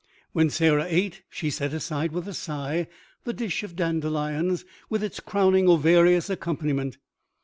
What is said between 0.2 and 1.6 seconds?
When Sarah ate she